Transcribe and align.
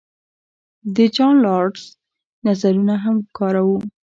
د 0.95 0.97
جان 1.15 1.35
رالز 1.45 1.83
نظرونه 2.45 2.95
هم 3.03 3.15
کاروو. 3.37 3.77